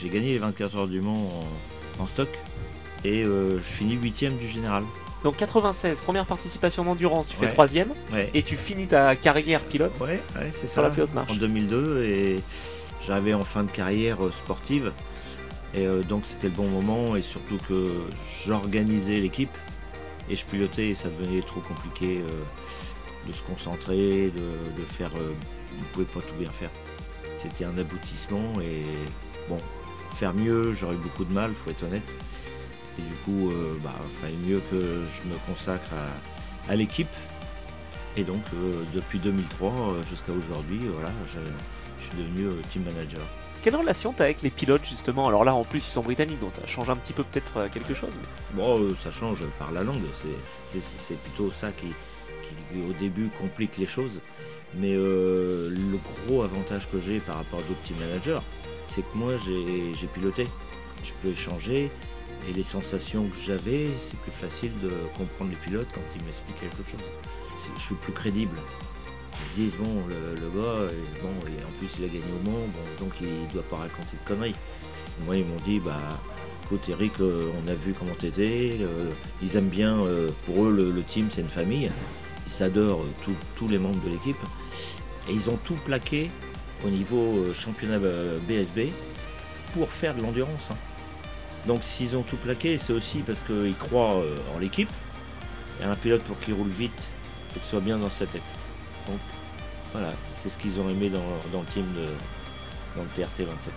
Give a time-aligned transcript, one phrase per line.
[0.00, 1.30] j'ai gagné les 24 heures du Mans
[1.98, 2.28] en, en stock
[3.04, 4.84] et euh, je finis huitième du général.
[5.24, 7.50] Donc 96, première participation d'endurance, tu fais Ouais.
[7.50, 10.82] troisième Ouais, et tu finis ta carrière pilote ouais, c'est sur ça.
[10.82, 11.30] la pilote marche.
[11.30, 12.36] En 2002 et
[13.06, 14.92] j'arrivais en fin de carrière euh, sportive
[15.74, 17.92] et euh, donc c'était le bon moment et surtout que
[18.46, 19.50] j'organisais l'équipe
[20.30, 25.10] et je pilotais et ça devenait trop compliqué euh, de se concentrer, de, de faire.
[25.14, 26.70] on ne pouvait pas tout bien faire.
[27.36, 28.82] C'était un aboutissement et
[29.48, 29.58] bon,
[30.20, 32.02] faire mieux, j'aurais eu beaucoup de mal, faut être honnête.
[32.98, 37.08] Et du coup, euh, bah, fallait mieux que je me consacre à, à l'équipe.
[38.18, 41.38] Et donc, euh, depuis 2003 euh, jusqu'à aujourd'hui, voilà, je,
[42.00, 43.22] je suis devenu team manager.
[43.62, 45.28] Quelle relation t'as avec les pilotes justement?
[45.28, 47.92] Alors là en plus ils sont britanniques donc ça change un petit peu peut-être quelque
[47.92, 48.18] chose.
[48.18, 48.62] Mais...
[48.62, 50.00] Bon, ça change par la langue,
[50.66, 51.88] c'est- plutôt ça qui,
[52.42, 54.20] qui, au début, complique les choses.
[54.74, 58.38] Mais euh, le gros avantage que j'ai par rapport à d'autres team managers,
[58.90, 60.46] c'est que moi, j'ai piloté.
[61.02, 61.90] Je peux échanger
[62.48, 66.60] et les sensations que j'avais, c'est plus facile de comprendre les pilotes quand ils m'expliquent
[66.60, 67.00] quelque chose.
[67.76, 68.56] Je suis plus crédible.
[69.56, 70.88] Ils disent, bon, le, gars, euh,
[71.22, 72.58] bon, en plus, il a gagné au bon,
[72.98, 74.54] donc il doit pas raconter de conneries.
[75.24, 75.98] Moi, ils m'ont dit, bah,
[76.70, 79.10] Écoute Eric, euh, on a vu comment t'étais, euh,
[79.42, 81.90] ils aiment bien, euh, pour eux le, le team c'est une famille,
[82.46, 83.04] ils adorent
[83.56, 84.36] tous les membres de l'équipe,
[85.28, 86.30] et ils ont tout plaqué
[86.84, 88.92] au niveau euh, championnat euh, BSB
[89.74, 90.68] pour faire de l'endurance.
[90.70, 90.76] hein.
[91.66, 94.90] Donc s'ils ont tout plaqué, c'est aussi parce qu'ils croient euh, en l'équipe,
[95.80, 96.92] et un pilote pour qu'il roule vite,
[97.52, 98.42] faut qu'il soit bien dans sa tête.
[99.06, 99.18] Donc
[99.92, 101.18] voilà, c'est ce qu'ils ont aimé dans,
[101.52, 102.06] dans le team de,
[102.96, 103.72] dans le TRT 27.